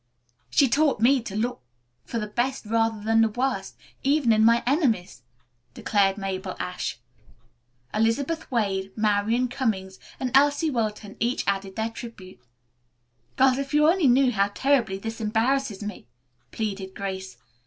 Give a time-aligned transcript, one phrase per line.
[0.49, 1.61] "She taught me to look
[2.05, 5.21] for the best rather than the worst, even in my enemies,"
[5.75, 6.99] declared Mabel Ashe.
[7.93, 12.41] Elizabeth Wade, Marian Cummings and Elsie Wilton each added their tribute.
[13.37, 16.07] "Girls, if you only knew how terribly this embarrasses me,"
[16.51, 17.37] pleaded Grace.